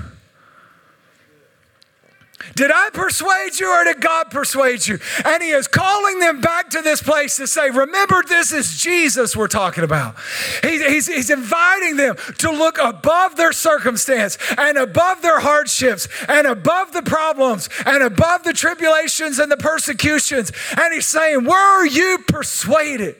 [2.54, 4.98] Did I persuade you or did God persuade you?
[5.24, 9.36] And he is calling them back to this place to say, Remember, this is Jesus
[9.36, 10.16] we're talking about.
[10.62, 16.46] He, he's, he's inviting them to look above their circumstance and above their hardships and
[16.46, 20.52] above the problems and above the tribulations and the persecutions.
[20.76, 23.16] And he's saying, Were you persuaded?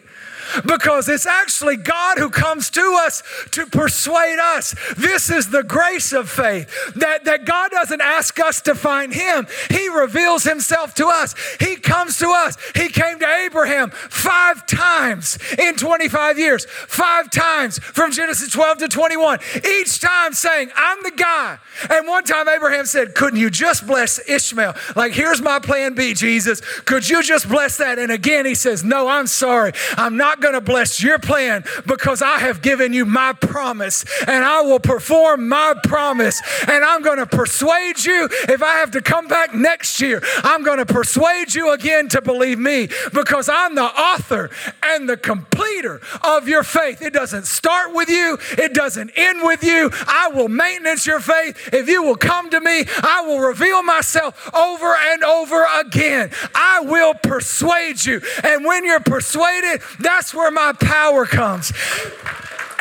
[0.67, 3.23] Because it's actually God who comes to us
[3.53, 4.75] to persuade us.
[4.97, 9.47] This is the grace of faith that, that God doesn't ask us to find Him,
[9.71, 11.35] He reveals Himself to us.
[11.61, 12.57] He comes to us.
[12.75, 18.89] He came to Abraham five times in 25 years, five times from Genesis 12 to
[18.89, 21.59] 21, each time saying, I'm the guy.
[21.91, 24.75] And one time Abraham said, Couldn't you just bless Ishmael?
[24.97, 26.61] Like, here's my plan B, Jesus.
[26.81, 27.99] Could you just bless that?
[27.99, 29.73] And again, he says, No, I'm sorry.
[29.97, 34.63] I'm going to bless your plan because I have given you my promise and I
[34.63, 36.41] will perform my promise.
[36.69, 40.23] And I'm going to persuade you if I have to come back next year.
[40.45, 44.51] I'm going to persuade you again to believe me because I'm the author
[44.83, 47.03] and the completer of your faith.
[47.03, 49.91] It doesn't start with you, it doesn't end with you.
[50.07, 51.71] I will maintenance your faith.
[51.73, 56.31] If you will come to me, I will reveal myself over and over again.
[56.55, 58.21] I will persuade you.
[58.45, 61.73] And when you're persuaded, that's that's where my power comes.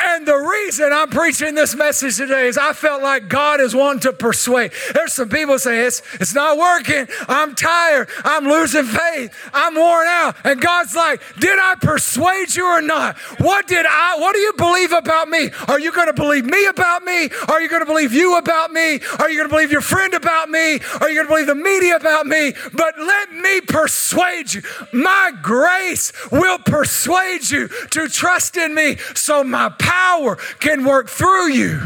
[0.00, 4.00] And the reason I'm preaching this message today is I felt like God is wanting
[4.00, 4.72] to persuade.
[4.94, 7.08] There's some people saying it's, it's not working.
[7.28, 8.08] I'm tired.
[8.24, 9.34] I'm losing faith.
[9.52, 10.36] I'm worn out.
[10.44, 13.18] And God's like, did I persuade you or not?
[13.40, 15.50] What did I, what do you believe about me?
[15.66, 17.28] Are you going to believe me about me?
[17.48, 19.00] Are you going to believe you about me?
[19.18, 20.78] Are you going to believe your friend about me?
[21.00, 22.52] Are you going to believe the media about me?
[22.72, 24.62] But let me persuade you.
[24.92, 28.96] My grace will persuade you to trust in me.
[29.14, 31.80] So my power can work through you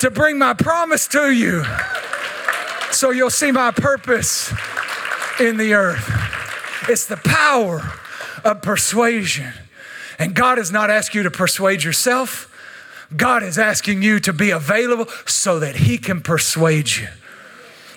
[0.00, 1.64] to bring my promise to you
[2.90, 4.52] so you'll see my purpose
[5.40, 6.10] in the earth.
[6.88, 7.80] It's the power
[8.44, 9.52] of persuasion.
[10.18, 12.48] And God has not asked you to persuade yourself.
[13.16, 17.08] God is asking you to be available so that He can persuade you.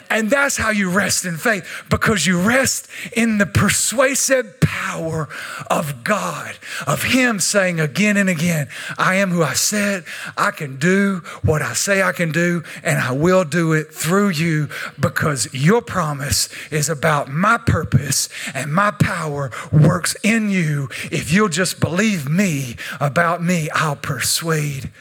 [0.09, 5.27] And that's how you rest in faith because you rest in the persuasive power
[5.69, 10.03] of God, of Him saying again and again, I am who I said,
[10.37, 14.29] I can do what I say I can do, and I will do it through
[14.29, 20.89] you because your promise is about my purpose and my power works in you.
[21.11, 24.91] If you'll just believe me about me, I'll persuade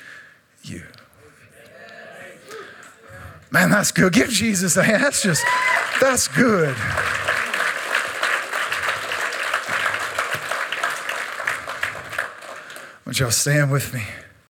[0.62, 0.82] you.
[3.54, 4.12] Man, that's good.
[4.12, 5.04] Give Jesus a hand.
[5.04, 5.44] That's just,
[6.00, 6.74] that's good.
[13.06, 14.02] Would y'all stand with me?